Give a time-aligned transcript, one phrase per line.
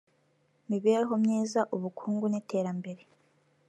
[0.69, 3.01] mibereho myiza ubukungu n iterambere